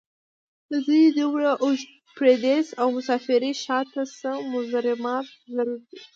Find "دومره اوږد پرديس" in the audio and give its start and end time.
1.19-2.67